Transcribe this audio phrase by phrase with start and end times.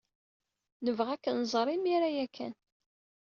[0.85, 2.53] Nebɣa ad k-nẓer imir-a ya kan.